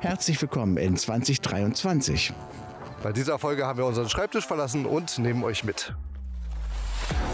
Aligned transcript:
Herzlich 0.00 0.40
willkommen 0.40 0.76
in 0.76 0.96
2023. 0.96 2.32
Bei 3.02 3.10
dieser 3.10 3.36
Folge 3.40 3.66
haben 3.66 3.78
wir 3.78 3.84
unseren 3.84 4.08
Schreibtisch 4.08 4.46
verlassen 4.46 4.86
und 4.86 5.18
nehmen 5.18 5.42
euch 5.42 5.64
mit. 5.64 5.92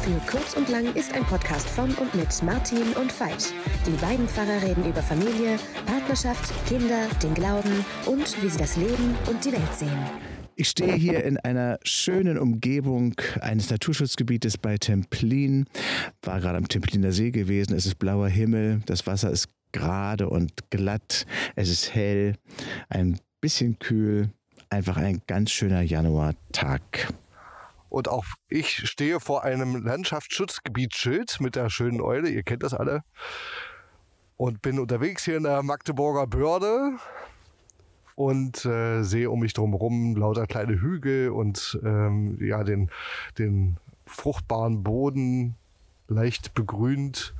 Für 0.00 0.18
Kurz 0.30 0.54
und 0.56 0.70
Lang 0.70 0.94
ist 0.94 1.12
ein 1.12 1.24
Podcast 1.24 1.68
von 1.68 1.94
und 1.96 2.14
mit 2.14 2.42
Martin 2.42 2.94
und 2.98 3.20
Veit. 3.20 3.52
Die 3.86 3.90
beiden 4.00 4.26
Pfarrer 4.26 4.62
reden 4.62 4.86
über 4.86 5.02
Familie, 5.02 5.58
Partnerschaft, 5.84 6.54
Kinder, 6.66 7.06
den 7.22 7.34
Glauben 7.34 7.84
und 8.06 8.42
wie 8.42 8.48
sie 8.48 8.58
das 8.58 8.76
Leben 8.76 9.14
und 9.28 9.44
die 9.44 9.52
Welt 9.52 9.74
sehen. 9.74 9.98
Ich 10.56 10.70
stehe 10.70 10.94
hier 10.94 11.22
in 11.22 11.36
einer 11.36 11.78
schönen 11.82 12.38
Umgebung 12.38 13.14
eines 13.42 13.68
Naturschutzgebietes 13.68 14.56
bei 14.56 14.78
Templin. 14.78 15.66
War 16.22 16.40
gerade 16.40 16.56
am 16.56 16.68
Templiner 16.68 17.12
See 17.12 17.30
gewesen. 17.30 17.74
Es 17.74 17.84
ist 17.84 17.98
blauer 17.98 18.28
Himmel. 18.28 18.80
Das 18.86 19.06
Wasser 19.06 19.30
ist 19.30 19.48
gerade 19.74 20.30
und 20.30 20.70
glatt. 20.70 21.26
Es 21.56 21.68
ist 21.68 21.94
hell. 21.94 22.36
Ein 22.88 23.20
bisschen 23.40 23.78
kühl. 23.78 24.30
Einfach 24.70 24.96
ein 24.96 25.20
ganz 25.26 25.50
schöner 25.50 25.82
Januartag. 25.82 27.12
Und 27.90 28.08
auch 28.08 28.24
ich 28.48 28.88
stehe 28.88 29.20
vor 29.20 29.44
einem 29.44 29.76
Landschaftsschutzgebietsschild 29.84 31.40
mit 31.40 31.56
der 31.56 31.68
schönen 31.68 32.00
Eule. 32.00 32.30
Ihr 32.30 32.42
kennt 32.42 32.62
das 32.62 32.72
alle. 32.72 33.02
Und 34.36 34.62
bin 34.62 34.78
unterwegs 34.78 35.24
hier 35.24 35.36
in 35.36 35.42
der 35.42 35.62
Magdeburger 35.62 36.26
Börde 36.26 36.92
und 38.16 38.64
äh, 38.64 39.02
sehe 39.02 39.30
um 39.30 39.40
mich 39.40 39.52
drumherum 39.52 40.16
lauter 40.16 40.46
kleine 40.46 40.80
Hügel 40.80 41.30
und 41.30 41.78
ähm, 41.84 42.38
ja, 42.40 42.64
den, 42.64 42.90
den 43.38 43.76
fruchtbaren 44.06 44.82
Boden 44.82 45.56
leicht 46.08 46.54
begrünt. 46.54 47.34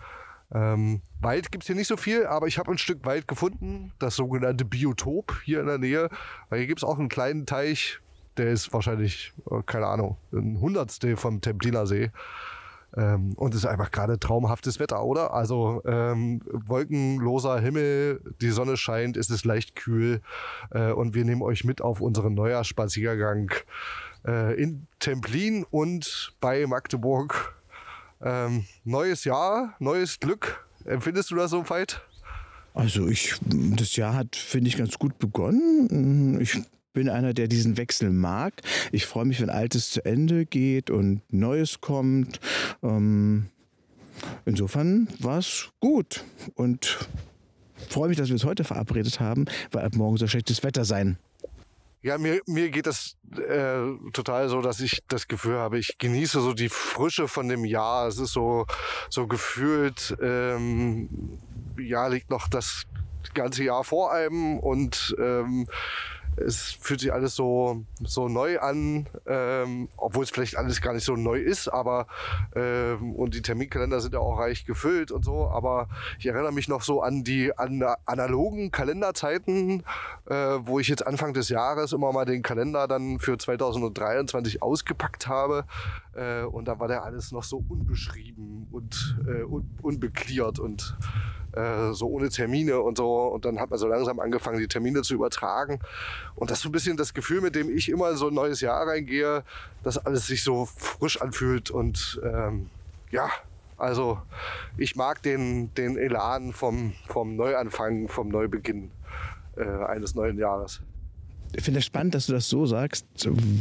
Ähm, 0.52 1.02
Wald 1.20 1.50
gibt's 1.50 1.66
hier 1.66 1.76
nicht 1.76 1.88
so 1.88 1.96
viel, 1.96 2.26
aber 2.26 2.46
ich 2.46 2.58
habe 2.58 2.70
ein 2.70 2.78
Stück 2.78 3.04
Wald 3.04 3.26
gefunden, 3.26 3.92
das 3.98 4.16
sogenannte 4.16 4.64
Biotop 4.64 5.40
hier 5.44 5.60
in 5.60 5.66
der 5.66 5.78
Nähe. 5.78 6.08
Weil 6.48 6.58
hier 6.58 6.68
gibt's 6.68 6.84
auch 6.84 6.98
einen 6.98 7.08
kleinen 7.08 7.46
Teich, 7.46 8.00
der 8.36 8.50
ist 8.50 8.72
wahrscheinlich, 8.72 9.32
äh, 9.50 9.62
keine 9.64 9.86
Ahnung, 9.86 10.16
ein 10.32 10.60
Hundertstel 10.60 11.16
vom 11.16 11.40
Templiner 11.40 11.86
See. 11.86 12.10
Ähm, 12.96 13.32
und 13.36 13.54
es 13.54 13.60
ist 13.60 13.66
einfach 13.66 13.90
gerade 13.90 14.18
traumhaftes 14.18 14.78
Wetter, 14.78 15.02
oder? 15.02 15.34
Also 15.34 15.82
ähm, 15.84 16.40
wolkenloser 16.46 17.58
Himmel, 17.58 18.20
die 18.40 18.50
Sonne 18.50 18.76
scheint, 18.76 19.16
es 19.16 19.30
ist 19.30 19.44
leicht 19.44 19.74
kühl 19.74 20.20
äh, 20.70 20.92
und 20.92 21.14
wir 21.14 21.24
nehmen 21.24 21.42
euch 21.42 21.64
mit 21.64 21.82
auf 21.82 22.00
unseren 22.00 22.34
Neujahrsspaziergang 22.34 23.50
äh, 24.26 24.54
in 24.60 24.86
Templin 25.00 25.64
und 25.70 26.34
bei 26.40 26.66
Magdeburg. 26.66 27.56
Ähm, 28.24 28.64
neues 28.84 29.24
Jahr, 29.24 29.74
neues 29.78 30.18
Glück. 30.18 30.66
Empfindest 30.86 31.30
du 31.30 31.34
das 31.34 31.50
so, 31.50 31.68
Veit? 31.68 32.00
Also 32.72 33.06
ich, 33.06 33.34
das 33.44 33.96
Jahr 33.96 34.14
hat, 34.14 34.34
finde 34.34 34.68
ich, 34.68 34.78
ganz 34.78 34.98
gut 34.98 35.18
begonnen. 35.18 36.40
Ich 36.40 36.58
bin 36.94 37.10
einer, 37.10 37.34
der 37.34 37.48
diesen 37.48 37.76
Wechsel 37.76 38.10
mag. 38.10 38.54
Ich 38.92 39.04
freue 39.04 39.26
mich, 39.26 39.40
wenn 39.42 39.50
Altes 39.50 39.90
zu 39.90 40.04
Ende 40.06 40.46
geht 40.46 40.88
und 40.88 41.20
Neues 41.30 41.82
kommt. 41.82 42.40
Ähm, 42.82 43.50
insofern 44.46 45.08
war 45.18 45.38
es 45.38 45.68
gut 45.80 46.24
und 46.54 47.06
freue 47.90 48.08
mich, 48.08 48.16
dass 48.16 48.30
wir 48.30 48.36
es 48.36 48.44
heute 48.44 48.64
verabredet 48.64 49.20
haben, 49.20 49.44
weil 49.70 49.84
ab 49.84 49.96
morgen 49.96 50.16
soll 50.16 50.28
schlechtes 50.28 50.62
Wetter 50.62 50.86
sein. 50.86 51.18
Ja, 52.04 52.18
mir, 52.18 52.42
mir 52.46 52.68
geht 52.68 52.86
das 52.86 53.16
äh, 53.34 53.80
total 54.12 54.50
so, 54.50 54.60
dass 54.60 54.78
ich 54.80 55.02
das 55.08 55.26
Gefühl 55.26 55.56
habe, 55.56 55.78
ich 55.78 55.96
genieße 55.96 56.38
so 56.42 56.52
die 56.52 56.68
Frische 56.68 57.28
von 57.28 57.48
dem 57.48 57.64
Jahr. 57.64 58.08
Es 58.08 58.18
ist 58.18 58.34
so, 58.34 58.66
so 59.08 59.26
gefühlt, 59.26 60.14
ähm, 60.20 61.38
ja, 61.78 62.06
liegt 62.08 62.28
noch 62.28 62.46
das 62.46 62.82
ganze 63.32 63.64
Jahr 63.64 63.84
vor 63.84 64.12
einem 64.12 64.58
und 64.58 65.16
ähm, 65.18 65.66
es 66.36 66.72
fühlt 66.80 67.00
sich 67.00 67.12
alles 67.12 67.34
so, 67.34 67.84
so 68.02 68.28
neu 68.28 68.58
an, 68.58 69.08
ähm, 69.26 69.88
obwohl 69.96 70.24
es 70.24 70.30
vielleicht 70.30 70.56
alles 70.56 70.80
gar 70.80 70.92
nicht 70.92 71.04
so 71.04 71.16
neu 71.16 71.38
ist, 71.38 71.68
aber 71.68 72.06
ähm, 72.54 73.14
und 73.14 73.34
die 73.34 73.42
Terminkalender 73.42 74.00
sind 74.00 74.14
ja 74.14 74.20
auch 74.20 74.38
reich 74.38 74.64
gefüllt 74.64 75.10
und 75.10 75.24
so, 75.24 75.48
aber 75.48 75.88
ich 76.18 76.26
erinnere 76.26 76.52
mich 76.52 76.68
noch 76.68 76.82
so 76.82 77.02
an 77.02 77.24
die 77.24 77.56
an 77.56 77.82
analogen 78.04 78.70
Kalenderzeiten, 78.70 79.84
äh, 80.26 80.34
wo 80.34 80.80
ich 80.80 80.88
jetzt 80.88 81.06
Anfang 81.06 81.34
des 81.34 81.48
Jahres 81.48 81.92
immer 81.92 82.12
mal 82.12 82.24
den 82.24 82.42
Kalender 82.42 82.88
dann 82.88 83.18
für 83.18 83.38
2023 83.38 84.62
ausgepackt 84.62 85.28
habe 85.28 85.64
äh, 86.14 86.42
und 86.44 86.66
da 86.66 86.78
war 86.78 86.88
der 86.88 87.04
alles 87.04 87.32
noch 87.32 87.44
so 87.44 87.64
unbeschrieben 87.68 88.68
und 88.70 89.18
äh, 89.26 89.42
un 89.42 89.70
unbeklärt 89.82 90.58
und 90.58 90.96
äh, 91.52 91.92
so 91.92 92.08
ohne 92.08 92.28
Termine 92.28 92.80
und 92.80 92.98
so. 92.98 93.26
Und 93.26 93.44
dann 93.44 93.60
hat 93.60 93.70
man 93.70 93.78
so 93.78 93.86
langsam 93.86 94.20
angefangen, 94.20 94.58
die 94.58 94.68
Termine 94.68 95.02
zu 95.02 95.14
übertragen 95.14 95.78
und 96.36 96.50
das 96.50 96.58
ist 96.58 96.62
so 96.62 96.68
ein 96.68 96.72
bisschen 96.72 96.96
das 96.96 97.14
Gefühl, 97.14 97.40
mit 97.40 97.54
dem 97.54 97.74
ich 97.74 97.88
immer 97.88 98.10
in 98.10 98.16
so 98.16 98.28
ein 98.28 98.34
neues 98.34 98.60
Jahr 98.60 98.86
reingehe, 98.86 99.44
dass 99.82 99.98
alles 99.98 100.26
sich 100.26 100.42
so 100.42 100.66
frisch 100.66 101.20
anfühlt 101.20 101.70
und 101.70 102.20
ähm, 102.24 102.70
ja, 103.10 103.30
also 103.76 104.20
ich 104.76 104.96
mag 104.96 105.22
den, 105.22 105.72
den 105.74 105.96
Elan 105.96 106.52
vom, 106.52 106.94
vom 107.08 107.36
Neuanfang, 107.36 108.08
vom 108.08 108.28
Neubeginn 108.28 108.90
äh, 109.56 109.64
eines 109.64 110.14
neuen 110.14 110.38
Jahres. 110.38 110.80
Ich 111.56 111.62
finde 111.62 111.80
es 111.80 111.86
spannend, 111.86 112.14
dass 112.14 112.26
du 112.26 112.32
das 112.32 112.48
so 112.48 112.66
sagst, 112.66 113.06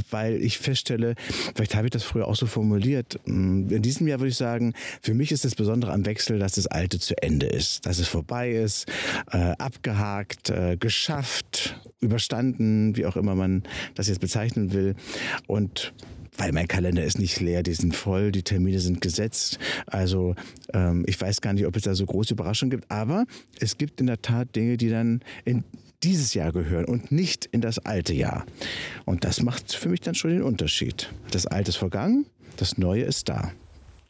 weil 0.09 0.42
ich 0.42 0.58
feststelle, 0.58 1.16
vielleicht 1.56 1.76
habe 1.76 1.88
ich 1.88 1.92
das 1.92 2.04
früher 2.04 2.28
auch 2.28 2.36
so 2.36 2.46
formuliert. 2.46 3.20
In 3.26 3.81
diesem 3.81 4.08
Jahr 4.08 4.20
würde 4.20 4.30
ich 4.30 4.38
sagen, 4.38 4.74
für 5.02 5.14
mich 5.14 5.31
ist 5.31 5.46
das 5.46 5.56
Besondere 5.56 5.92
am 5.92 6.06
Wechsel, 6.06 6.40
dass 6.40 6.53
das 6.53 6.68
Alte 6.68 7.00
zu 7.00 7.22
Ende 7.22 7.46
ist, 7.46 7.86
dass 7.86 8.00
es 8.00 8.08
vorbei 8.08 8.52
ist, 8.52 8.88
äh, 9.32 9.53
abgehakt, 9.58 10.50
äh, 10.50 10.78
geschafft, 10.78 11.80
überstanden, 12.00 12.96
wie 12.98 13.06
auch 13.06 13.16
immer 13.16 13.36
man 13.36 13.64
das 13.96 14.08
jetzt 14.08 14.20
bezeichnen 14.20 14.74
will. 14.74 14.96
Und 15.48 15.94
weil 16.38 16.52
mein 16.52 16.68
Kalender 16.68 17.03
ist 17.03 17.20
nicht 17.20 17.40
leer, 17.40 17.64
die 17.64 17.74
sind 17.74 17.96
voll, 17.96 18.32
die 18.32 18.44
Termine 18.44 18.80
sind 18.80 19.02
gesetzt. 19.02 19.59
Also 19.86 20.36
ähm, 20.74 21.03
ich 21.08 21.20
weiß 21.20 21.42
gar 21.42 21.53
nicht, 21.53 21.66
ob 21.66 21.76
es 21.76 21.84
da 21.84 21.94
so 21.94 22.06
große 22.06 22.34
Überraschungen 22.34 22.72
gibt, 22.72 22.90
aber 22.90 23.26
es 23.59 23.78
gibt 23.78 24.02
in 24.02 24.08
der 24.08 24.22
Tat 24.22 24.56
Dinge, 24.56 24.78
die 24.78 24.90
dann 24.90 25.22
in 25.46 25.64
dieses 26.03 26.34
Jahr 26.34 26.52
gehören 26.52 26.86
und 26.86 27.12
nicht 27.12 27.46
in 27.46 27.62
das 27.62 27.80
alte 27.80 28.14
Jahr. 28.14 28.46
Und 29.06 29.24
das 29.24 29.41
macht 29.41 29.74
für 29.74 29.90
mich 29.90 30.02
dann 30.02 30.16
schon 30.16 30.31
den 30.31 30.44
Unterschied. 30.44 31.12
Das 31.31 31.47
Alte 31.47 31.69
ist 31.69 31.78
vergangen, 31.78 32.25
das 32.58 32.78
Neue 32.78 33.03
ist 33.03 33.30
da. 33.30 33.52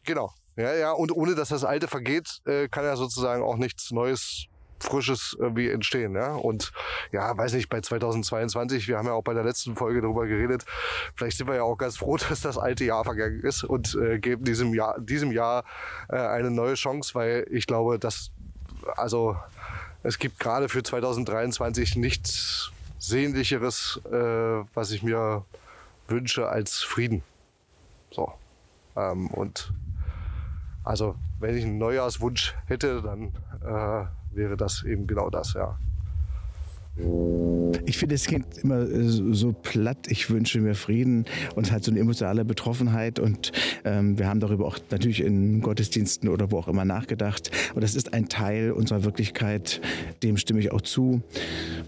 Genau. 0.04 0.32
Ja, 0.56 0.74
ja, 0.74 0.92
und 0.92 1.10
ohne 1.10 1.34
dass 1.34 1.48
das 1.48 1.64
Alte 1.64 1.88
vergeht, 1.88 2.40
äh, 2.44 2.68
kann 2.68 2.84
ja 2.84 2.94
sozusagen 2.94 3.42
auch 3.42 3.56
nichts 3.56 3.90
Neues 3.90 4.46
Frisches 4.84 5.36
irgendwie 5.38 5.70
entstehen. 5.70 6.14
Ja? 6.14 6.34
Und 6.34 6.72
ja, 7.10 7.36
weiß 7.36 7.54
nicht, 7.54 7.68
bei 7.68 7.80
2022, 7.80 8.86
wir 8.86 8.98
haben 8.98 9.06
ja 9.06 9.14
auch 9.14 9.24
bei 9.24 9.34
der 9.34 9.44
letzten 9.44 9.74
Folge 9.74 10.00
darüber 10.02 10.26
geredet, 10.26 10.64
vielleicht 11.16 11.38
sind 11.38 11.48
wir 11.48 11.56
ja 11.56 11.62
auch 11.62 11.76
ganz 11.76 11.96
froh, 11.96 12.16
dass 12.28 12.40
das 12.40 12.58
alte 12.58 12.84
Jahr 12.84 13.04
vergangen 13.04 13.40
ist 13.40 13.64
und 13.64 13.96
äh, 13.96 14.18
geben 14.18 14.44
diesem 14.44 14.74
Jahr, 14.74 15.00
diesem 15.00 15.32
Jahr 15.32 15.64
äh, 16.08 16.16
eine 16.16 16.50
neue 16.50 16.74
Chance, 16.74 17.14
weil 17.14 17.46
ich 17.50 17.66
glaube, 17.66 17.98
dass 17.98 18.30
also 18.96 19.36
es 20.04 20.18
gibt 20.18 20.38
gerade 20.38 20.68
für 20.68 20.82
2023 20.82 21.96
nichts 21.96 22.70
Sehnlicheres, 22.98 24.00
äh, 24.10 24.64
was 24.74 24.90
ich 24.90 25.02
mir 25.02 25.44
wünsche, 26.06 26.48
als 26.48 26.82
Frieden. 26.82 27.22
So. 28.10 28.32
Ähm, 28.96 29.28
und 29.28 29.72
also, 30.84 31.16
wenn 31.40 31.56
ich 31.56 31.64
einen 31.64 31.78
Neujahrswunsch 31.78 32.54
hätte, 32.66 33.00
dann 33.02 33.32
äh, 33.62 34.36
wäre 34.36 34.56
das 34.56 34.84
eben 34.84 35.06
genau 35.06 35.30
das, 35.30 35.54
ja. 35.54 35.78
Ich 36.96 37.98
finde, 37.98 38.14
es 38.14 38.26
klingt 38.26 38.58
immer 38.58 38.82
äh, 38.82 39.02
so 39.02 39.52
platt. 39.52 40.06
Ich 40.08 40.30
wünsche 40.30 40.60
mir 40.60 40.76
Frieden 40.76 41.24
und 41.56 41.72
halt 41.72 41.82
so 41.82 41.90
eine 41.90 41.98
emotionale 41.98 42.44
Betroffenheit. 42.44 43.18
Und 43.18 43.50
ähm, 43.84 44.16
wir 44.16 44.28
haben 44.28 44.38
darüber 44.38 44.66
auch 44.66 44.78
natürlich 44.90 45.20
in 45.20 45.60
Gottesdiensten 45.60 46.28
oder 46.28 46.52
wo 46.52 46.58
auch 46.58 46.68
immer 46.68 46.84
nachgedacht. 46.84 47.50
Und 47.74 47.82
das 47.82 47.96
ist 47.96 48.14
ein 48.14 48.28
Teil 48.28 48.70
unserer 48.70 49.02
Wirklichkeit. 49.02 49.80
Dem 50.22 50.36
stimme 50.36 50.60
ich 50.60 50.70
auch 50.70 50.82
zu. 50.82 51.22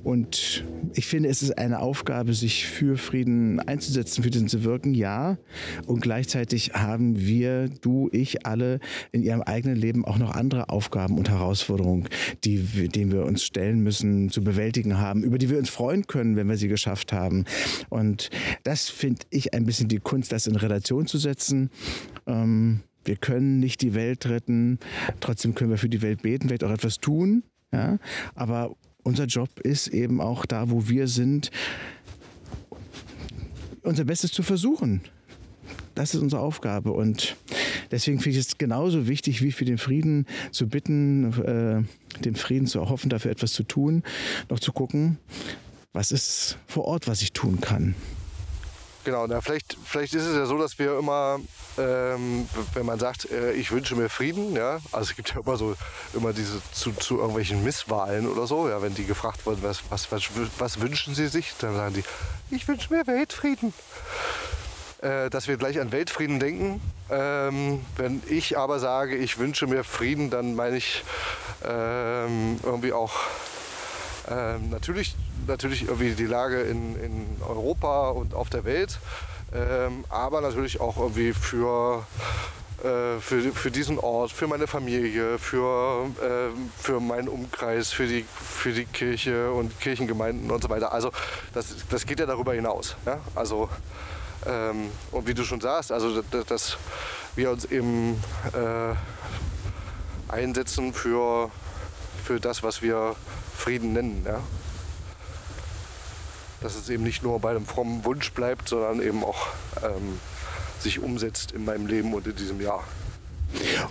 Und 0.03 0.65
ich 0.95 1.07
finde, 1.07 1.29
es 1.29 1.41
ist 1.41 1.57
eine 1.57 1.81
Aufgabe, 1.81 2.35
sich 2.35 2.67
für 2.67 2.97
Frieden 2.97 3.61
einzusetzen, 3.61 4.25
für 4.25 4.31
den 4.31 4.49
zu 4.49 4.65
wirken, 4.65 4.93
ja. 4.93 5.39
Und 5.87 6.01
gleichzeitig 6.01 6.73
haben 6.75 7.19
wir, 7.19 7.69
du, 7.69 8.09
ich, 8.13 8.45
alle 8.45 8.81
in 9.13 9.23
ihrem 9.23 9.43
eigenen 9.43 9.77
Leben 9.77 10.05
auch 10.05 10.19
noch 10.19 10.33
andere 10.33 10.69
Aufgaben 10.69 11.17
und 11.17 11.31
Herausforderungen, 11.31 12.09
die, 12.45 12.89
denen 12.89 13.13
wir 13.13 13.25
uns 13.25 13.45
stellen 13.45 13.81
müssen, 13.81 14.31
zu 14.31 14.43
bewältigen 14.43 14.96
haben, 14.99 15.23
über 15.23 15.39
die 15.39 15.51
wir 15.51 15.59
uns 15.59 15.71
freuen 15.71 16.07
können, 16.07 16.37
wenn 16.37 16.49
wir 16.49 16.57
sie 16.57 16.69
geschafft 16.69 17.13
haben. 17.13 17.45
Und 17.89 18.31
das 18.63 18.89
finde 18.89 19.23
ich 19.31 19.55
ein 19.55 19.65
bisschen 19.65 19.89
die 19.89 19.99
Kunst, 19.99 20.33
das 20.33 20.47
in 20.47 20.57
Relation 20.57 21.07
zu 21.07 21.19
setzen. 21.19 21.71
Ähm, 22.27 22.81
wir 23.05 23.17
können 23.17 23.61
nicht 23.61 23.83
die 23.83 23.95
Welt 23.95 24.27
retten, 24.27 24.79
trotzdem 25.21 25.55
können 25.55 25.71
wir 25.71 25.79
für 25.79 25.89
die 25.89 26.03
Welt 26.03 26.23
beten, 26.23 26.49
vielleicht 26.49 26.65
auch 26.65 26.71
etwas 26.71 26.99
tun. 26.99 27.45
Ja? 27.73 27.99
Aber 28.35 28.75
unser 29.03 29.27
Job 29.27 29.61
ist 29.61 29.89
eben 29.89 30.21
auch 30.21 30.47
da, 30.47 30.71
wo 30.71 30.89
wir 30.89 31.07
sind, 31.07 31.51
unser 33.83 34.05
Bestes 34.05 34.33
zu 34.33 34.43
versuchen. 34.43 35.01
Das 35.95 36.15
ist 36.15 36.21
unsere 36.21 36.43
Aufgabe. 36.43 36.93
Und 36.93 37.37
deswegen 37.91 38.19
finde 38.19 38.39
ich 38.39 38.47
es 38.47 38.59
genauso 38.59 39.07
wichtig, 39.07 39.43
wie 39.43 39.53
für 39.53 39.65
den 39.65 39.79
Frieden 39.79 40.27
zu 40.51 40.69
bitten, 40.69 41.33
äh, 41.41 41.83
den 42.25 42.37
Frieden 42.37 42.67
zu 42.67 42.79
erhoffen, 42.79 43.11
dafür 43.11 43.31
etwas 43.31 43.53
zu 43.53 43.63
tun, 43.63 44.03
noch 44.49 44.61
zu 44.61 44.73
gucken, 44.73 45.19
was 45.93 46.13
ist 46.13 46.59
vor 46.67 46.85
Ort, 46.85 47.09
was 47.09 47.23
ich 47.23 47.33
tun 47.33 47.61
kann? 47.61 47.95
Genau, 49.07 49.25
na, 49.29 49.41
vielleicht, 49.41 49.79
vielleicht 49.85 50.15
ist 50.15 50.25
es 50.25 50.35
ja 50.35 50.47
so, 50.47 50.59
dass 50.59 50.81
wir 50.81 50.99
immer, 50.99 51.39
ähm, 51.79 52.49
wenn 52.75 52.85
man 52.85 52.99
sagt, 52.99 53.31
äh, 53.31 53.53
ich 53.53 53.71
wünsche 53.71 53.95
mir 53.95 54.09
Frieden, 54.09 54.57
ja, 54.57 54.81
also 54.91 55.11
es 55.11 55.15
gibt 55.15 55.33
ja 55.33 55.41
immer 55.41 55.57
so, 55.57 55.77
immer 56.13 56.33
diese 56.33 56.61
zu, 56.73 56.91
zu 56.91 57.19
irgendwelchen 57.19 57.63
Misswahlen 57.63 58.27
oder 58.27 58.49
so, 58.49 58.69
ja, 58.69 58.83
wenn 58.83 58.97
die 58.97 59.05
gefragt 59.05 59.47
wurden, 59.47 59.63
was, 59.63 59.85
was, 59.91 60.11
was, 60.11 60.29
was 60.59 60.81
wünschen 60.81 61.15
sie 61.15 61.29
sich, 61.29 61.53
dann 61.61 61.77
sagen 61.77 61.95
die, 61.95 62.05
ich 62.51 62.67
wünsche 62.67 62.93
mir 62.93 63.07
Weltfrieden. 63.07 63.73
Äh, 65.03 65.29
dass 65.29 65.47
wir 65.47 65.59
gleich 65.59 65.79
an 65.79 65.93
Weltfrieden 65.93 66.41
denken. 66.41 66.81
Ähm, 67.11 67.85
wenn 67.97 68.23
ich 68.29 68.57
aber 68.57 68.79
sage, 68.79 69.17
ich 69.17 69.39
wünsche 69.39 69.67
mir 69.67 69.85
Frieden, 69.85 70.31
dann 70.31 70.55
meine 70.55 70.79
ich 70.79 71.05
ähm, 71.65 72.59
irgendwie 72.63 72.95
auch 72.95 73.13
ähm, 74.31 74.71
natürlich, 74.71 75.15
natürlich 75.47 75.83
irgendwie 75.83 76.13
die 76.13 76.25
Lage 76.25 76.63
in, 76.63 76.99
in 76.99 77.27
Europa 77.47 78.09
und 78.09 78.33
auf 78.33 78.49
der 78.49 78.65
Welt, 78.65 78.99
ähm, 79.55 80.05
aber 80.09 80.41
natürlich 80.41 80.81
auch 80.81 80.97
irgendwie 80.97 81.35
für, 81.35 82.07
äh, 82.83 83.21
für, 83.21 83.53
für 83.53 83.71
diesen 83.71 83.99
Ort, 83.99 84.33
für 84.33 84.47
meine 84.49 84.67
Familie, 84.67 85.39
für, 85.39 86.07
äh, 86.23 86.83
für 86.83 87.01
meinen 87.01 87.29
Umkreis, 87.29 87.93
für 87.93 88.07
die, 88.07 88.25
für 88.41 88.73
die 88.73 88.87
Kirche 88.87 89.53
und 89.53 89.79
Kirchengemeinden 89.79 90.51
und 90.51 90.63
so 90.63 90.71
weiter. 90.71 90.93
Also 90.93 91.13
das, 91.53 91.75
das 91.91 92.07
geht 92.07 92.19
ja 92.19 92.27
darüber 92.27 92.55
hinaus. 92.55 92.97
Ja? 93.05 93.21
Also, 93.35 93.69
ähm, 94.47 94.91
und 95.13 95.27
wie 95.27 95.35
du 95.35 95.45
schon 95.45 95.61
sagst, 95.61 95.93
also 95.93 96.23
dass, 96.23 96.47
dass 96.47 96.79
wir 97.35 97.51
uns 97.51 97.65
eben 97.67 98.23
äh, 98.53 98.95
einsetzen 100.33 100.93
für, 100.93 101.51
für 102.25 102.41
das, 102.41 102.63
was 102.63 102.83
wir 102.83 103.17
Frieden 103.57 103.93
nennen. 103.93 104.23
Ja? 104.27 104.41
Dass 106.61 106.77
es 106.77 106.89
eben 106.89 107.03
nicht 107.03 107.23
nur 107.23 107.41
bei 107.41 107.51
einem 107.51 107.67
frommen 107.67 108.05
Wunsch 108.05 108.33
bleibt, 108.33 108.69
sondern 108.69 109.01
eben 109.03 109.25
auch 109.25 109.49
ähm, 109.83 110.21
sich 110.81 111.01
umsetzt 111.01 111.53
in 111.53 111.65
meinem 111.65 111.87
Leben 111.87 112.15
und 112.15 112.27
in 112.27 112.37
diesem 112.37 112.61
Jahr. 112.61 112.85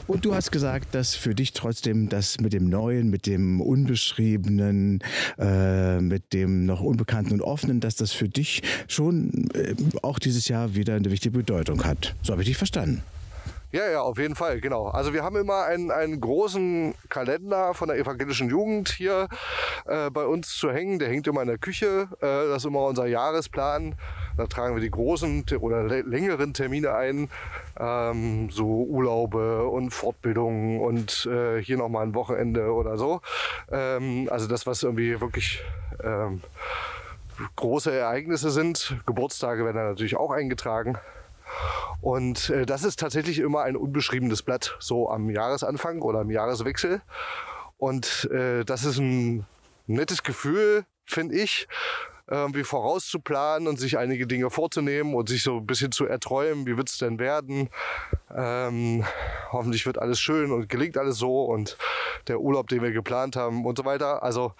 Und 0.08 0.26
du 0.26 0.36
hast 0.36 0.52
gesagt, 0.52 0.94
dass 0.94 1.16
für 1.16 1.36
dich 1.36 1.54
trotzdem 1.54 2.10
das 2.10 2.40
mit 2.40 2.54
dem 2.54 2.70
Neuen, 2.70 3.10
mit 3.10 3.26
dem 3.26 3.62
Unbeschriebenen, 3.62 5.00
äh, 5.38 6.00
mit 6.00 6.34
dem 6.34 6.66
noch 6.66 6.82
Unbekannten 6.82 7.34
und 7.34 7.42
Offenen, 7.42 7.80
dass 7.80 7.96
das 7.96 8.12
für 8.12 8.30
dich 8.30 8.62
schon 8.88 9.50
äh, 9.54 9.76
auch 10.02 10.20
dieses 10.20 10.48
Jahr 10.48 10.76
wieder 10.76 10.96
eine 10.96 11.12
wichtige 11.12 11.38
Bedeutung 11.38 11.84
hat. 11.84 12.16
So 12.22 12.34
habe 12.34 12.42
ich 12.42 12.48
dich 12.48 12.58
verstanden. 12.58 13.04
Ja, 13.76 13.90
ja, 13.90 14.02
auf 14.02 14.18
jeden 14.18 14.36
Fall, 14.36 14.62
genau. 14.62 14.88
Also 14.88 15.12
wir 15.14 15.22
haben 15.22 15.36
immer 15.36 15.66
einen, 15.66 15.92
einen 15.92 16.22
großen 16.22 16.96
Kalender 17.10 17.74
von 17.74 17.90
der 17.90 17.98
evangelischen 17.98 18.50
Jugend 18.50 18.88
hier 18.88 19.28
äh, 19.86 20.10
bei 20.12 20.26
uns 20.26 20.56
zu 20.56 20.72
hängen. 20.72 20.98
Der 20.98 21.10
hängt 21.10 21.28
immer 21.28 21.42
in 21.42 21.50
der 21.50 21.58
Küche. 21.58 22.08
Äh, 22.22 22.48
das 22.48 22.58
ist 22.60 22.66
immer 22.66 22.86
unser 22.86 23.06
Jahresplan. 23.06 23.96
Da 24.38 24.48
tragen 24.48 24.76
wir 24.76 24.82
die 24.82 24.92
großen 24.92 25.46
oder 25.60 25.84
längeren 25.84 26.54
Termine 26.54 26.94
ein, 26.94 27.30
ähm, 27.80 28.50
so 28.50 28.84
Urlaube 28.84 29.68
und 29.68 29.92
Fortbildungen 29.92 30.82
und 30.82 31.26
äh, 31.26 31.62
hier 31.62 31.78
nochmal 31.78 32.06
ein 32.06 32.16
Wochenende 32.16 32.72
oder 32.74 32.98
so. 32.98 33.22
Ähm, 33.72 34.28
also 34.30 34.48
das, 34.48 34.68
was 34.68 34.84
irgendwie 34.84 35.20
wirklich 35.22 35.64
ähm, 36.04 36.42
große 37.56 37.92
Ereignisse 37.92 38.52
sind. 38.52 38.98
Geburtstage 39.06 39.64
werden 39.64 39.78
da 39.78 39.84
natürlich 39.84 40.18
auch 40.18 40.32
eingetragen. 40.32 40.98
Und 42.02 42.50
äh, 42.50 42.66
das 42.66 42.84
ist 42.84 43.00
tatsächlich 43.00 43.40
immer 43.40 43.64
ein 43.64 43.76
unbeschriebenes 43.76 44.42
Blatt, 44.42 44.76
so 44.80 45.10
am 45.10 45.30
Jahresanfang 45.30 46.02
oder 46.02 46.20
am 46.20 46.32
Jahreswechsel. 46.32 47.02
Und 47.78 48.30
äh, 48.32 48.64
das 48.64 48.86
ist 48.86 49.00
ein 49.00 49.46
nettes 49.88 50.24
Gefühl, 50.24 50.86
finde 51.06 51.36
ich, 51.36 51.68
irgendwie 52.28 52.64
vorauszuplanen 52.64 53.68
und 53.68 53.80
sich 53.80 53.98
einige 53.98 54.26
Dinge 54.26 54.50
vorzunehmen 54.50 55.14
und 55.14 55.30
sich 55.30 55.44
so 55.44 55.58
ein 55.58 55.66
bisschen 55.66 55.92
zu 55.92 56.06
erträumen, 56.06 56.66
wie 56.66 56.78
wird 56.78 56.90
es 56.90 56.98
denn 56.98 57.20
werden. 57.20 57.70
Ähm, 58.36 59.06
hoffentlich 59.52 59.86
wird 59.86 60.00
alles 60.00 60.20
schön 60.20 60.52
und 60.52 60.68
gelingt 60.68 60.98
alles 60.98 61.18
so 61.18 61.44
und 61.44 61.78
der 62.28 62.40
Urlaub, 62.40 62.68
den 62.68 62.82
wir 62.82 62.92
geplant 62.92 63.36
haben 63.36 63.66
und 63.66 63.78
so 63.78 63.86
weiter. 63.86 64.24
Also 64.24 64.54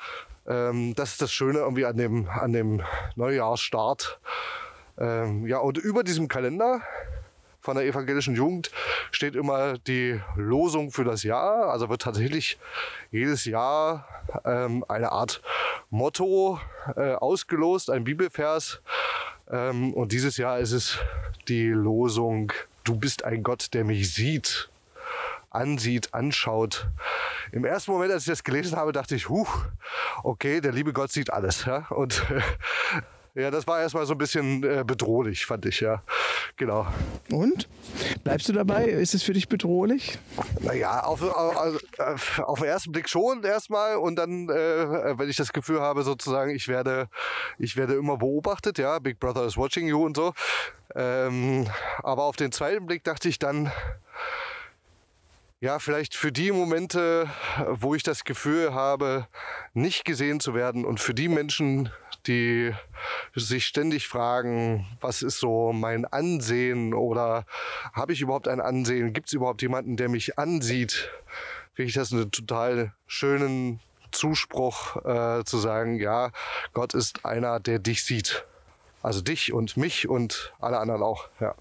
ähm, 0.48 0.94
das 0.96 1.14
ist 1.14 1.22
das 1.22 1.32
Schöne 1.32 1.60
irgendwie 1.60 1.86
an 1.86 1.98
dem, 1.98 2.30
an 2.30 2.54
dem 2.54 2.82
Neujahrsstart. 3.16 4.20
Ähm, 4.98 5.48
ja, 5.48 5.58
und 5.58 5.78
über 5.78 6.04
diesem 6.04 6.28
Kalender 6.28 6.82
von 7.66 7.76
der 7.76 7.86
evangelischen 7.86 8.36
Jugend 8.36 8.72
steht 9.12 9.36
immer 9.36 9.80
die 9.80 10.22
Losung 10.36 10.92
für 10.92 11.04
das 11.04 11.24
Jahr. 11.24 11.72
Also 11.72 11.90
wird 11.90 12.04
tatsächlich 12.04 12.60
jedes 13.12 13.46
Jahr 13.46 14.08
ähm, 14.46 14.86
eine 14.88 15.12
Art 15.12 15.42
Motto 15.90 16.60
äh, 16.96 17.14
ausgelost, 17.16 17.90
ein 17.90 18.04
Bibelvers. 18.04 18.82
Ähm, 19.50 19.94
und 19.94 20.12
dieses 20.12 20.38
Jahr 20.38 20.60
ist 20.60 20.74
es 20.74 21.00
die 21.48 21.70
Losung, 21.70 22.54
du 22.84 22.96
bist 22.96 23.26
ein 23.26 23.42
Gott, 23.42 23.74
der 23.74 23.84
mich 23.84 24.14
sieht, 24.14 24.70
ansieht, 25.50 26.14
anschaut. 26.14 26.88
Im 27.52 27.66
ersten 27.66 27.92
Moment, 27.92 28.12
als 28.12 28.24
ich 28.24 28.30
das 28.30 28.44
gelesen 28.44 28.78
habe, 28.78 28.92
dachte 28.92 29.16
ich, 29.16 29.28
huch, 29.28 29.66
okay, 30.24 30.62
der 30.62 30.72
liebe 30.72 30.94
Gott 30.94 31.12
sieht 31.12 31.34
alles. 31.34 31.66
Ja? 31.66 31.88
Und 31.90 32.24
ja, 33.36 33.52
das 33.52 33.68
war 33.68 33.82
erstmal 33.82 34.06
so 34.06 34.14
ein 34.14 34.18
bisschen 34.18 34.64
äh, 34.64 34.84
bedrohlich, 34.86 35.46
fand 35.46 35.66
ich, 35.66 35.82
ja. 35.82 36.02
Genau. 36.56 36.88
Und? 37.30 37.68
Bleibst 38.24 38.48
du 38.48 38.54
dabei? 38.54 38.86
Ist 38.86 39.14
es 39.14 39.24
für 39.24 39.34
dich 39.34 39.50
bedrohlich? 39.50 40.18
Naja, 40.62 41.02
auf, 41.02 41.22
auf, 41.22 42.40
auf 42.40 42.60
den 42.60 42.68
ersten 42.68 42.94
Blick 42.94 43.10
schon 43.10 43.44
erstmal 43.44 43.98
und 43.98 44.16
dann, 44.16 44.48
äh, 44.50 45.18
wenn 45.18 45.30
ich 45.30 45.36
das 45.36 45.52
Gefühl 45.52 45.82
habe, 45.82 46.04
sozusagen, 46.04 46.56
ich 46.56 46.70
werde, 46.70 47.10
ich 47.60 47.76
werde 47.76 47.96
immer 47.96 48.18
beobachtet, 48.18 48.78
ja, 48.78 49.00
Big 49.00 49.20
Brother 49.20 49.46
is 49.46 49.58
watching 49.58 49.88
you 49.88 50.06
und 50.06 50.16
so. 50.16 50.34
Ähm, 50.96 51.68
aber 52.04 52.24
auf 52.24 52.38
den 52.38 52.54
zweiten 52.54 52.86
Blick 52.86 53.04
dachte 53.04 53.28
ich 53.28 53.38
dann, 53.38 53.70
ja, 55.60 55.80
vielleicht 55.80 56.16
für 56.16 56.32
die 56.32 56.52
Momente, 56.52 57.30
wo 57.68 57.96
ich 57.96 58.04
das 58.04 58.24
Gefühl 58.24 58.74
habe, 58.74 59.28
nicht 59.74 60.06
gesehen 60.06 60.40
zu 60.40 60.54
werden 60.54 60.86
und 60.86 61.00
für 61.00 61.14
die 61.14 61.28
Menschen, 61.28 61.90
die 62.28 62.74
sich 63.36 63.66
ständig 63.66 64.08
fragen, 64.08 64.86
was 65.02 65.22
ist 65.22 65.40
so 65.40 65.74
mein 65.74 66.06
Ansehen 66.06 66.94
oder 66.94 67.46
habe 67.94 68.14
ich 68.14 68.22
überhaupt 68.22 68.48
ein 68.48 68.62
Ansehen? 68.62 69.14
Gibt 69.14 69.28
es 69.28 69.34
überhaupt 69.34 69.62
jemanden, 69.62 69.98
der 69.98 70.10
mich 70.10 70.38
ansieht? 70.38 71.10
Finde 71.74 71.90
ich 71.90 71.96
das 71.96 72.12
einen 72.12 72.32
total 72.32 72.94
schönen 73.08 73.80
Zuspruch 74.12 74.96
äh, 75.06 75.44
zu 75.44 75.58
sagen, 75.58 76.00
ja, 76.00 76.32
Gott 76.74 76.94
ist 76.94 77.26
einer, 77.26 77.60
der 77.60 77.80
dich 77.80 78.04
sieht. 78.04 78.46
Also 79.04 79.22
dich 79.22 79.54
und 79.54 79.78
mich 79.78 80.08
und 80.08 80.54
alle 80.60 80.80
anderen 80.80 81.04
auch, 81.04 81.28
ja. 81.40 81.54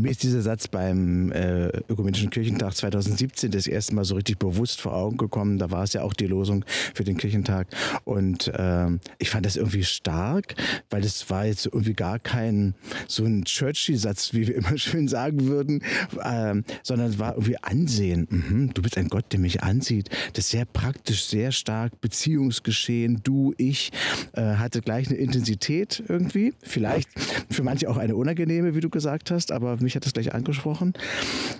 Mir 0.00 0.12
ist 0.12 0.22
dieser 0.22 0.40
Satz 0.40 0.66
beim 0.66 1.30
äh, 1.30 1.68
Ökumenischen 1.90 2.30
Kirchentag 2.30 2.74
2017 2.74 3.50
das 3.50 3.66
erste 3.66 3.94
Mal 3.94 4.04
so 4.04 4.14
richtig 4.14 4.38
bewusst 4.38 4.80
vor 4.80 4.94
Augen 4.94 5.18
gekommen. 5.18 5.58
Da 5.58 5.70
war 5.70 5.82
es 5.82 5.92
ja 5.92 6.02
auch 6.02 6.14
die 6.14 6.26
Losung 6.26 6.64
für 6.94 7.04
den 7.04 7.18
Kirchentag. 7.18 7.66
Und 8.04 8.50
ähm, 8.56 9.00
ich 9.18 9.28
fand 9.28 9.44
das 9.44 9.56
irgendwie 9.56 9.84
stark, 9.84 10.54
weil 10.88 11.02
das 11.02 11.28
war 11.28 11.44
jetzt 11.44 11.66
irgendwie 11.66 11.92
gar 11.92 12.18
kein 12.18 12.74
so 13.08 13.24
ein 13.24 13.44
Churchy-Satz, 13.44 14.32
wie 14.32 14.46
wir 14.48 14.56
immer 14.56 14.78
schön 14.78 15.06
sagen 15.06 15.46
würden, 15.46 15.82
ähm, 16.24 16.64
sondern 16.82 17.10
es 17.10 17.18
war 17.18 17.34
irgendwie 17.34 17.58
Ansehen. 17.58 18.26
Mhm, 18.30 18.72
du 18.72 18.80
bist 18.80 18.96
ein 18.96 19.08
Gott, 19.08 19.26
der 19.32 19.40
mich 19.40 19.62
ansieht. 19.62 20.08
Das 20.32 20.46
ist 20.46 20.50
sehr 20.52 20.64
praktisch, 20.64 21.24
sehr 21.24 21.52
stark. 21.52 22.00
Beziehungsgeschehen, 22.00 23.20
du, 23.22 23.52
ich, 23.58 23.92
äh, 24.32 24.54
hatte 24.54 24.80
gleich 24.80 25.08
eine 25.08 25.18
Intensität 25.18 26.02
irgendwie. 26.08 26.54
Vielleicht 26.62 27.08
für 27.50 27.62
manche 27.62 27.90
auch 27.90 27.98
eine 27.98 28.16
unangenehme, 28.16 28.74
wie 28.74 28.80
du 28.80 28.88
gesagt 28.88 29.30
hast, 29.30 29.52
aber 29.52 29.76
mich 29.76 29.89
hat 29.96 30.04
das 30.04 30.12
gleich 30.12 30.34
angesprochen. 30.34 30.94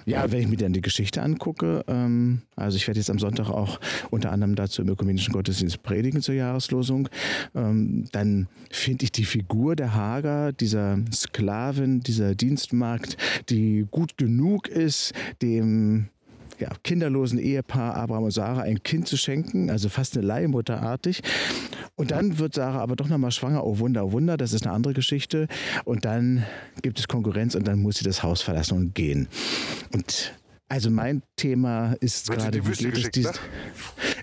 Ja, 0.06 0.30
wenn 0.30 0.40
ich 0.40 0.48
mir 0.48 0.56
dann 0.56 0.72
die 0.72 0.80
Geschichte 0.80 1.22
angucke, 1.22 1.84
ähm, 1.88 2.42
also 2.56 2.76
ich 2.76 2.86
werde 2.86 3.00
jetzt 3.00 3.10
am 3.10 3.18
Sonntag 3.18 3.50
auch 3.50 3.80
unter 4.10 4.32
anderem 4.32 4.54
dazu 4.54 4.82
im 4.82 4.88
ökumenischen 4.88 5.32
Gottesdienst 5.32 5.82
predigen 5.82 6.22
zur 6.22 6.34
Jahreslosung, 6.34 7.08
ähm, 7.54 8.06
dann 8.12 8.48
finde 8.70 9.04
ich 9.04 9.12
die 9.12 9.24
Figur 9.24 9.76
der 9.76 9.94
Hager, 9.94 10.52
dieser 10.52 10.98
Sklavin, 11.12 12.00
dieser 12.00 12.34
Dienstmagd, 12.34 13.16
die 13.48 13.86
gut 13.90 14.16
genug 14.16 14.68
ist, 14.68 15.12
dem 15.42 16.08
ja, 16.60 16.68
kinderlosen 16.82 17.38
Ehepaar 17.38 17.96
Abraham 17.96 18.24
und 18.24 18.30
Sarah 18.30 18.62
ein 18.62 18.82
Kind 18.82 19.08
zu 19.08 19.16
schenken, 19.16 19.70
also 19.70 19.88
fast 19.88 20.16
eine 20.16 20.26
Leihmutterartig. 20.26 21.22
Und 21.96 22.12
dann 22.12 22.38
wird 22.38 22.54
Sarah 22.54 22.80
aber 22.80 22.96
doch 22.96 23.08
nochmal 23.08 23.30
schwanger. 23.30 23.64
Oh 23.64 23.78
Wunder, 23.78 24.06
oh 24.06 24.12
Wunder, 24.12 24.36
das 24.36 24.52
ist 24.52 24.66
eine 24.66 24.74
andere 24.74 24.94
Geschichte. 24.94 25.48
Und 25.84 26.04
dann 26.04 26.44
gibt 26.82 26.98
es 26.98 27.08
Konkurrenz 27.08 27.54
und 27.54 27.66
dann 27.66 27.80
muss 27.80 27.96
sie 27.96 28.04
das 28.04 28.22
Haus 28.22 28.42
verlassen 28.42 28.76
und 28.76 28.94
gehen. 28.94 29.28
Und 29.92 30.34
also 30.68 30.88
mein 30.88 31.22
Thema 31.36 31.94
ist 32.00 32.30
gerade, 32.30 32.64
wie 32.64 32.72
geht 32.72 32.96
es 32.96 33.10
dies, 33.10 33.26
ne? 33.26 33.32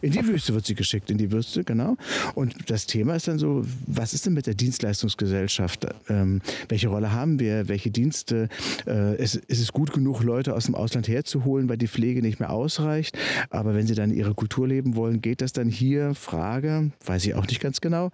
In 0.01 0.11
die 0.11 0.25
Wüste 0.25 0.53
wird 0.53 0.65
sie 0.65 0.75
geschickt, 0.75 1.09
in 1.09 1.17
die 1.17 1.31
Wüste, 1.31 1.63
genau. 1.63 1.97
Und 2.35 2.69
das 2.69 2.85
Thema 2.85 3.15
ist 3.15 3.27
dann 3.27 3.39
so, 3.39 3.65
was 3.85 4.13
ist 4.13 4.25
denn 4.25 4.33
mit 4.33 4.47
der 4.47 4.53
Dienstleistungsgesellschaft? 4.53 5.87
Ähm, 6.09 6.41
welche 6.69 6.87
Rolle 6.87 7.11
haben 7.11 7.39
wir? 7.39 7.67
Welche 7.67 7.91
Dienste? 7.91 8.49
Äh, 8.85 9.21
ist, 9.21 9.35
ist 9.35 9.61
es 9.61 9.71
gut 9.71 9.93
genug, 9.93 10.23
Leute 10.23 10.55
aus 10.55 10.65
dem 10.65 10.75
Ausland 10.75 11.07
herzuholen, 11.07 11.69
weil 11.69 11.77
die 11.77 11.87
Pflege 11.87 12.21
nicht 12.21 12.39
mehr 12.39 12.51
ausreicht? 12.51 13.17
Aber 13.49 13.75
wenn 13.75 13.87
sie 13.87 13.95
dann 13.95 14.11
ihre 14.11 14.33
Kultur 14.33 14.67
leben 14.67 14.95
wollen, 14.95 15.21
geht 15.21 15.41
das 15.41 15.53
dann 15.53 15.69
hier? 15.69 16.15
Frage, 16.15 16.91
weiß 17.05 17.25
ich 17.25 17.35
auch 17.35 17.47
nicht 17.47 17.59
ganz 17.59 17.81
genau. 17.81 18.11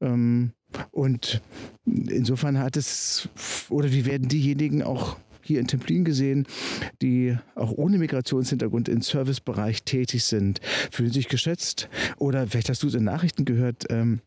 Ähm, 0.00 0.52
und 0.90 1.42
insofern 1.86 2.58
hat 2.58 2.76
es, 2.76 3.28
oder 3.68 3.90
wie 3.92 4.06
werden 4.06 4.28
diejenigen 4.28 4.82
auch 4.82 5.16
hier 5.50 5.60
in 5.60 5.66
Templin 5.66 6.04
gesehen, 6.04 6.46
die 7.02 7.36
auch 7.56 7.72
ohne 7.72 7.98
Migrationshintergrund 7.98 8.88
im 8.88 9.02
Servicebereich 9.02 9.82
tätig 9.82 10.24
sind, 10.24 10.60
fühlen 10.90 11.12
sich 11.12 11.28
geschätzt. 11.28 11.88
Oder 12.18 12.46
vielleicht 12.46 12.68
hast 12.68 12.82
du 12.82 12.86
es 12.86 12.94
in 12.94 13.04
Nachrichten 13.04 13.44
gehört, 13.44 13.84
ähm, 13.90 14.20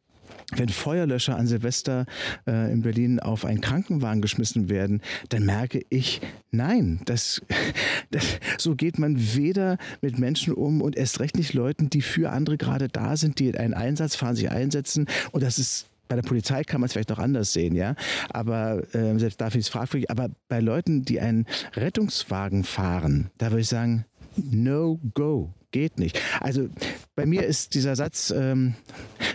wenn 0.55 0.69
Feuerlöscher 0.69 1.37
an 1.37 1.47
Silvester 1.47 2.05
äh, 2.45 2.71
in 2.71 2.81
Berlin 2.81 3.19
auf 3.19 3.45
einen 3.45 3.61
Krankenwagen 3.61 4.21
geschmissen 4.21 4.69
werden, 4.69 5.01
dann 5.29 5.45
merke 5.45 5.81
ich, 5.89 6.21
nein, 6.51 6.99
das, 7.05 7.41
das, 8.11 8.25
so 8.57 8.75
geht 8.75 8.99
man 8.99 9.15
weder 9.35 9.77
mit 10.01 10.19
Menschen 10.19 10.53
um 10.53 10.81
und 10.81 10.95
erst 10.95 11.19
recht 11.21 11.37
nicht 11.37 11.53
Leuten, 11.53 11.89
die 11.89 12.01
für 12.01 12.31
andere 12.31 12.57
gerade 12.57 12.89
da 12.89 13.15
sind, 13.15 13.39
die 13.39 13.57
einen 13.57 13.73
Einsatz 13.73 14.15
fahren, 14.15 14.35
sich 14.35 14.51
einsetzen. 14.51 15.07
Und 15.31 15.41
das 15.43 15.57
ist 15.57 15.87
bei 16.07 16.15
der 16.15 16.23
Polizei 16.23 16.63
kann 16.63 16.81
man 16.81 16.87
es 16.87 16.93
vielleicht 16.93 17.09
noch 17.09 17.19
anders 17.19 17.53
sehen, 17.53 17.75
ja. 17.75 17.95
Aber 18.29 18.83
äh, 18.93 19.17
selbst 19.19 19.41
da 19.41 19.45
finde 19.45 19.59
ich 19.59 19.67
es 19.67 19.71
fragwürdig. 19.71 20.11
Aber 20.11 20.29
bei 20.47 20.59
Leuten, 20.59 21.05
die 21.05 21.19
einen 21.19 21.45
Rettungswagen 21.75 22.63
fahren, 22.63 23.29
da 23.37 23.51
würde 23.51 23.61
ich 23.61 23.69
sagen, 23.69 24.05
no 24.35 24.99
go. 25.13 25.53
Geht 25.71 25.97
nicht. 25.97 26.21
Also 26.39 26.69
bei 27.15 27.25
mir 27.25 27.47
ist 27.47 27.73
dieser 27.73 27.95
Satz, 27.95 28.31
ähm, 28.35 28.75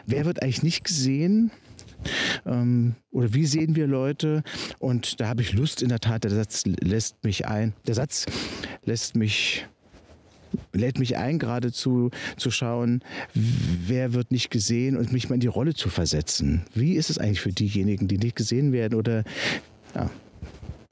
wer 0.07 0.25
wird 0.25 0.41
eigentlich 0.41 0.63
nicht 0.63 0.85
gesehen? 0.85 1.51
Ähm, 2.47 2.95
oder 3.11 3.35
wie 3.35 3.45
sehen 3.45 3.75
wir 3.75 3.89
Leute? 3.89 4.45
Und 4.79 5.21
da 5.21 5.27
habe 5.27 5.43
ich 5.43 5.53
Lust 5.53 5.83
in 5.83 5.89
der 5.89 5.99
Tat, 5.99 6.23
der 6.23 6.31
Satz 6.31 6.63
lässt 6.65 7.25
mich 7.25 7.49
ein. 7.49 7.75
Der 7.89 7.97
Satz 7.97 8.27
lässt 8.85 9.17
mich 9.17 9.67
lädt 10.73 10.99
mich 10.99 11.17
ein, 11.17 11.38
geradezu 11.38 12.11
zu 12.37 12.50
schauen, 12.50 13.02
wer 13.35 14.14
wird 14.14 14.31
nicht 14.31 14.50
gesehen 14.50 14.97
und 14.97 15.12
mich 15.12 15.28
mal 15.28 15.35
in 15.35 15.40
die 15.40 15.47
Rolle 15.47 15.75
zu 15.75 15.88
versetzen. 15.88 16.64
Wie 16.75 16.95
ist 16.95 17.11
es 17.11 17.19
eigentlich 17.19 17.40
für 17.40 17.52
diejenigen, 17.52 18.09
die 18.09 18.19
nicht 18.19 18.37
gesehen 18.37 18.73
werden 18.73 18.95
oder 18.95 19.25
ja. 19.95 20.11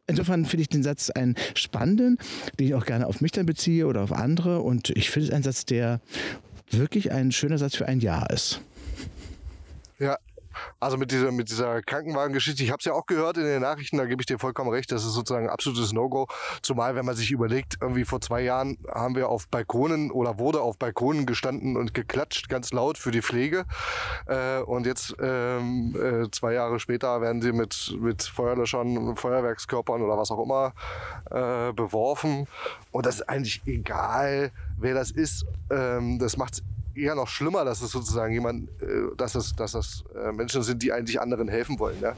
Insofern 0.08 0.44
finde 0.44 0.62
ich 0.62 0.68
den 0.68 0.84
Satz 0.84 1.10
einen 1.10 1.34
spannenden, 1.54 2.18
den 2.58 2.68
ich 2.68 2.75
auch 2.75 2.86
gerne 2.86 3.08
auf 3.08 3.20
mich 3.20 3.32
dann 3.32 3.44
beziehe 3.44 3.88
oder 3.88 4.02
auf 4.02 4.12
andere. 4.12 4.60
Und 4.60 4.90
ich 4.90 5.10
finde 5.10 5.28
es 5.28 5.34
ein 5.34 5.42
Satz, 5.42 5.64
der 5.64 6.00
wirklich 6.70 7.10
ein 7.10 7.32
schöner 7.32 7.58
Satz 7.58 7.75
für 7.75 7.86
ein 7.86 7.98
Jahr 7.98 8.30
ist. 8.30 8.60
Ja, 9.98 10.16
also 10.80 10.96
mit 10.96 11.10
dieser, 11.10 11.32
mit 11.32 11.50
dieser 11.50 11.82
Krankenwagengeschichte, 11.82 12.62
ich 12.62 12.70
habe 12.70 12.78
es 12.80 12.84
ja 12.84 12.92
auch 12.92 13.06
gehört 13.06 13.36
in 13.36 13.44
den 13.44 13.62
Nachrichten, 13.62 13.96
da 13.96 14.06
gebe 14.06 14.22
ich 14.22 14.26
dir 14.26 14.38
vollkommen 14.38 14.70
recht, 14.70 14.90
das 14.92 15.04
ist 15.04 15.12
sozusagen 15.12 15.46
ein 15.46 15.52
absolutes 15.52 15.92
No-Go. 15.92 16.26
Zumal, 16.62 16.94
wenn 16.94 17.04
man 17.04 17.14
sich 17.14 17.30
überlegt, 17.30 17.76
irgendwie 17.80 18.04
vor 18.04 18.20
zwei 18.20 18.42
Jahren 18.42 18.78
haben 18.92 19.14
wir 19.14 19.28
auf 19.28 19.48
Balkonen 19.48 20.10
oder 20.10 20.38
wurde 20.38 20.60
auf 20.60 20.78
Balkonen 20.78 21.26
gestanden 21.26 21.76
und 21.76 21.94
geklatscht, 21.94 22.48
ganz 22.48 22.72
laut 22.72 22.98
für 22.98 23.10
die 23.10 23.22
Pflege. 23.22 23.64
Äh, 24.26 24.60
und 24.60 24.86
jetzt 24.86 25.14
ähm, 25.20 25.94
äh, 25.96 26.30
zwei 26.30 26.52
Jahre 26.52 26.80
später 26.80 27.20
werden 27.20 27.42
sie 27.42 27.52
mit, 27.52 27.96
mit 28.00 28.22
Feuerlöschern, 28.22 29.16
Feuerwerkskörpern 29.16 30.02
oder 30.02 30.16
was 30.16 30.30
auch 30.30 30.42
immer 30.42 30.72
äh, 31.30 31.72
beworfen. 31.72 32.46
Und 32.92 33.06
das 33.06 33.16
ist 33.16 33.28
eigentlich 33.28 33.62
egal, 33.66 34.50
wer 34.78 34.94
das 34.94 35.10
ist. 35.10 35.46
Ähm, 35.70 36.18
das 36.18 36.36
macht 36.36 36.62
eher 36.96 37.14
noch 37.14 37.28
schlimmer, 37.28 37.64
dass 37.64 37.82
es 37.82 37.90
sozusagen 37.90 38.32
jemand, 38.32 38.68
äh, 38.82 39.14
dass 39.16 39.34
es, 39.34 39.54
dass 39.54 39.74
es 39.74 40.04
äh, 40.14 40.32
Menschen 40.32 40.62
sind, 40.62 40.82
die 40.82 40.92
eigentlich 40.92 41.20
anderen 41.20 41.48
helfen 41.48 41.78
wollen. 41.78 41.96
Ja? 42.00 42.14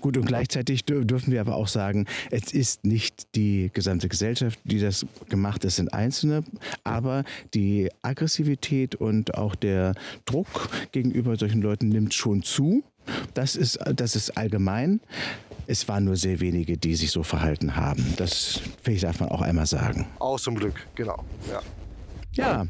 Gut, 0.00 0.16
und 0.16 0.26
gleichzeitig 0.26 0.84
dürfen 0.84 1.32
wir 1.32 1.40
aber 1.40 1.56
auch 1.56 1.68
sagen, 1.68 2.06
es 2.30 2.52
ist 2.52 2.84
nicht 2.84 3.34
die 3.34 3.70
gesamte 3.72 4.08
Gesellschaft, 4.08 4.58
die 4.64 4.78
das 4.78 5.06
gemacht 5.28 5.56
hat, 5.56 5.64
es 5.64 5.76
sind 5.76 5.92
Einzelne, 5.92 6.44
aber 6.84 7.24
die 7.54 7.90
Aggressivität 8.02 8.94
und 8.94 9.34
auch 9.34 9.54
der 9.54 9.94
Druck 10.24 10.68
gegenüber 10.92 11.36
solchen 11.36 11.62
Leuten 11.62 11.88
nimmt 11.88 12.14
schon 12.14 12.42
zu. 12.42 12.82
Das 13.34 13.56
ist, 13.56 13.78
das 13.96 14.14
ist 14.14 14.36
allgemein. 14.36 15.00
Es 15.66 15.88
waren 15.88 16.04
nur 16.04 16.16
sehr 16.16 16.40
wenige, 16.40 16.76
die 16.76 16.94
sich 16.94 17.10
so 17.10 17.22
verhalten 17.22 17.76
haben. 17.76 18.14
Das, 18.16 18.60
darf 19.00 19.20
man 19.20 19.30
auch 19.30 19.42
einmal 19.42 19.66
sagen. 19.66 20.06
Auch 20.18 20.38
zum 20.38 20.54
Glück, 20.54 20.86
genau. 20.94 21.24
Ja. 21.50 21.60
Ja, 22.34 22.66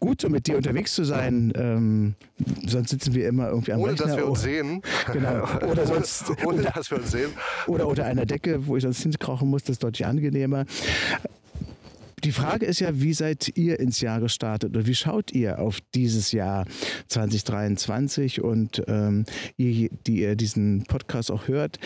gut, 0.00 0.20
so 0.20 0.28
mit 0.28 0.46
dir 0.46 0.56
unterwegs 0.56 0.94
zu 0.94 1.04
sein. 1.04 1.52
Ähm, 1.54 2.14
sonst 2.66 2.90
sitzen 2.90 3.14
wir 3.14 3.28
immer 3.28 3.48
irgendwie 3.48 3.72
am 3.72 3.80
Ohne, 3.80 3.92
Rechner. 3.92 4.06
dass 4.06 4.16
wir 4.16 4.26
uns 4.26 4.40
oder, 4.40 4.48
sehen. 4.50 4.82
Genau. 5.12 5.44
Oder 5.70 5.86
sonst. 5.86 6.30
Ohne, 6.30 6.46
ohne, 6.46 6.62
dass 6.62 6.90
wir 6.90 6.98
uns 6.98 7.10
sehen. 7.10 7.30
Oder 7.66 7.86
unter 7.86 8.04
einer 8.04 8.26
Decke, 8.26 8.66
wo 8.66 8.76
ich 8.76 8.82
sonst 8.82 9.02
hinkrauchen 9.02 9.48
muss, 9.48 9.62
das 9.62 9.74
ist 9.74 9.84
deutlich 9.84 10.06
angenehmer. 10.06 10.64
Die 12.22 12.32
Frage 12.32 12.66
ist 12.66 12.80
ja, 12.80 12.90
wie 12.92 13.14
seid 13.14 13.56
ihr 13.56 13.80
ins 13.80 14.00
Jahr 14.00 14.20
gestartet 14.20 14.70
oder 14.76 14.86
wie 14.86 14.94
schaut 14.94 15.32
ihr 15.32 15.58
auf 15.58 15.78
dieses 15.94 16.32
Jahr 16.32 16.66
2023 17.08 18.42
und 18.42 18.82
ähm, 18.88 19.24
ihr, 19.56 19.88
die 20.06 20.20
ihr 20.20 20.36
diesen 20.36 20.84
Podcast 20.84 21.30
auch 21.30 21.48
hört, 21.48 21.78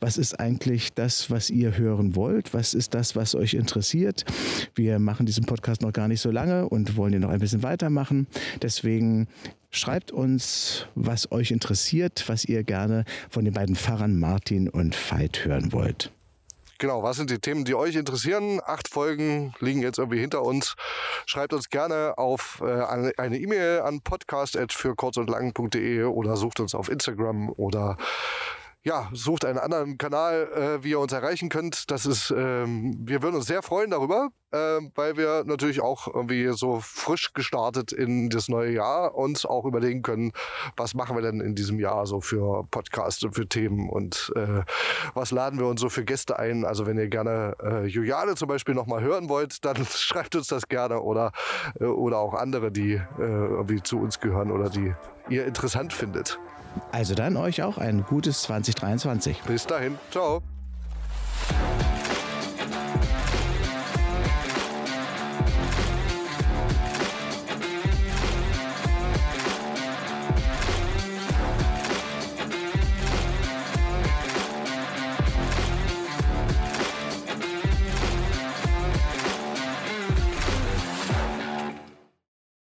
was 0.00 0.16
ist 0.16 0.40
eigentlich 0.40 0.94
das, 0.94 1.30
was 1.30 1.50
ihr 1.50 1.76
hören 1.76 2.16
wollt? 2.16 2.54
Was 2.54 2.72
ist 2.72 2.94
das, 2.94 3.16
was 3.16 3.34
euch 3.34 3.54
interessiert? 3.54 4.24
Wir 4.74 4.98
machen 4.98 5.26
diesen 5.26 5.44
Podcast 5.44 5.82
noch 5.82 5.92
gar 5.92 6.08
nicht 6.08 6.20
so 6.20 6.30
lange 6.30 6.68
und 6.68 6.96
wollen 6.96 7.12
ihn 7.12 7.20
noch 7.20 7.30
ein 7.30 7.40
bisschen 7.40 7.62
weitermachen. 7.62 8.26
Deswegen 8.62 9.28
Schreibt 9.74 10.12
uns, 10.12 10.84
was 10.94 11.32
euch 11.32 11.50
interessiert, 11.50 12.24
was 12.26 12.44
ihr 12.44 12.62
gerne 12.62 13.06
von 13.30 13.46
den 13.46 13.54
beiden 13.54 13.74
Pfarrern 13.74 14.18
Martin 14.18 14.68
und 14.68 14.94
Veit 14.94 15.46
hören 15.46 15.72
wollt. 15.72 16.12
Genau, 16.82 17.04
was 17.04 17.16
sind 17.16 17.30
die 17.30 17.38
Themen, 17.38 17.64
die 17.64 17.76
euch 17.76 17.94
interessieren? 17.94 18.60
Acht 18.66 18.88
Folgen 18.88 19.54
liegen 19.60 19.82
jetzt 19.82 19.98
irgendwie 19.98 20.18
hinter 20.18 20.42
uns. 20.42 20.74
Schreibt 21.26 21.52
uns 21.52 21.70
gerne 21.70 22.18
auf 22.18 22.60
äh, 22.60 23.12
eine 23.16 23.38
E-Mail 23.38 23.82
an 23.82 24.00
podcast.für 24.00 24.96
kurz 24.96 25.16
und 25.16 25.30
lang.de 25.30 26.02
oder 26.02 26.34
sucht 26.34 26.58
uns 26.58 26.74
auf 26.74 26.88
Instagram 26.88 27.50
oder 27.50 27.96
ja, 28.84 29.08
sucht 29.12 29.44
einen 29.44 29.58
anderen 29.58 29.96
Kanal, 29.96 30.48
äh, 30.52 30.84
wie 30.84 30.90
ihr 30.90 30.98
uns 30.98 31.12
erreichen 31.12 31.48
könnt. 31.48 31.90
Das 31.90 32.04
ist, 32.04 32.34
ähm, 32.36 32.96
wir 33.00 33.22
würden 33.22 33.36
uns 33.36 33.46
sehr 33.46 33.62
freuen 33.62 33.90
darüber, 33.90 34.30
äh, 34.50 34.80
weil 34.96 35.16
wir 35.16 35.44
natürlich 35.46 35.80
auch 35.80 36.08
irgendwie 36.08 36.48
so 36.52 36.80
frisch 36.80 37.32
gestartet 37.32 37.92
in 37.92 38.28
das 38.28 38.48
neue 38.48 38.72
Jahr 38.72 39.14
uns 39.14 39.46
auch 39.46 39.66
überlegen 39.66 40.02
können, 40.02 40.32
was 40.76 40.94
machen 40.94 41.16
wir 41.16 41.22
denn 41.22 41.40
in 41.40 41.54
diesem 41.54 41.78
Jahr 41.78 42.06
so 42.06 42.20
für 42.20 42.64
Podcasts 42.72 43.22
und 43.22 43.36
für 43.36 43.48
Themen 43.48 43.88
und 43.88 44.32
äh, 44.34 44.62
was 45.14 45.30
laden 45.30 45.60
wir 45.60 45.66
uns 45.66 45.80
so 45.80 45.88
für 45.88 46.04
Gäste 46.04 46.40
ein. 46.40 46.64
Also 46.64 46.84
wenn 46.84 46.98
ihr 46.98 47.08
gerne 47.08 47.54
äh, 47.62 47.86
Juliane 47.86 48.34
zum 48.34 48.48
Beispiel 48.48 48.74
nochmal 48.74 49.00
hören 49.00 49.28
wollt, 49.28 49.64
dann 49.64 49.76
schreibt 49.90 50.34
uns 50.34 50.48
das 50.48 50.66
gerne 50.66 51.00
oder, 51.00 51.30
äh, 51.78 51.84
oder 51.84 52.18
auch 52.18 52.34
andere, 52.34 52.72
die 52.72 52.94
äh, 52.94 53.00
irgendwie 53.18 53.80
zu 53.80 54.00
uns 54.00 54.18
gehören 54.18 54.50
oder 54.50 54.70
die 54.70 54.92
ihr 55.28 55.46
interessant 55.46 55.92
findet. 55.92 56.40
Also 56.90 57.14
dann 57.14 57.36
euch 57.36 57.62
auch 57.62 57.78
ein 57.78 58.04
gutes 58.04 58.42
2023. 58.42 59.42
Bis 59.42 59.66
dahin. 59.66 59.98
Ciao. 60.10 60.42